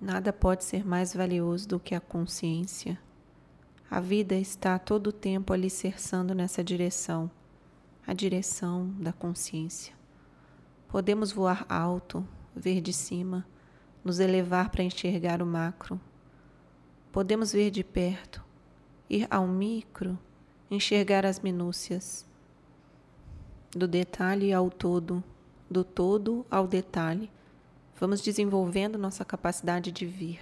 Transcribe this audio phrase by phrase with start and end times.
[0.00, 2.98] Nada pode ser mais valioso do que a consciência.
[3.90, 7.30] A vida está todo tempo alicerçando nessa direção,
[8.06, 9.94] a direção da consciência.
[10.86, 13.46] Podemos voar alto, ver de cima,
[14.04, 15.98] nos elevar para enxergar o macro.
[17.10, 18.44] Podemos ver de perto,
[19.08, 20.18] ir ao micro,
[20.70, 22.26] enxergar as minúcias.
[23.70, 25.24] Do detalhe ao todo,
[25.70, 27.30] do todo ao detalhe,
[27.98, 30.40] vamos desenvolvendo nossa capacidade de vir.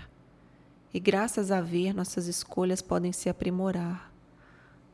[0.92, 4.12] E graças a ver, nossas escolhas podem se aprimorar.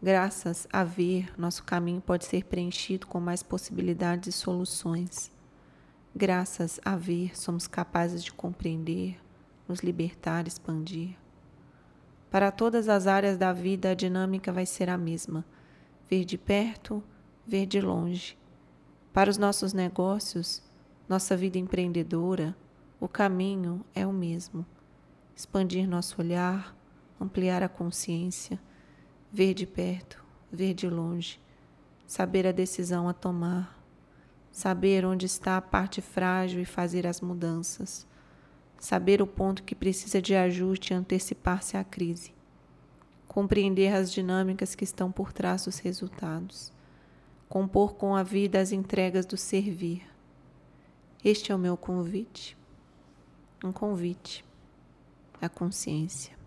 [0.02, 5.30] Graças a ver, nosso caminho pode ser preenchido com mais possibilidades e soluções.
[6.14, 9.18] Graças a ver, somos capazes de compreender,
[9.68, 11.16] nos libertar, expandir.
[12.30, 15.44] Para todas as áreas da vida, a dinâmica vai ser a mesma:
[16.08, 17.02] ver de perto,
[17.46, 18.38] ver de longe.
[19.12, 20.62] Para os nossos negócios,
[21.10, 22.56] nossa vida empreendedora,
[23.00, 24.64] o caminho é o mesmo.
[25.34, 26.72] Expandir nosso olhar,
[27.20, 28.60] ampliar a consciência,
[29.32, 31.40] ver de perto, ver de longe,
[32.06, 33.76] saber a decisão a tomar,
[34.52, 38.06] saber onde está a parte frágil e fazer as mudanças,
[38.78, 42.32] saber o ponto que precisa de ajuste e antecipar-se à crise,
[43.26, 46.72] compreender as dinâmicas que estão por trás dos resultados,
[47.48, 50.08] compor com a vida as entregas do servir.
[51.22, 52.56] Este é o meu convite.
[53.62, 54.42] Um convite
[55.40, 56.39] a consciência.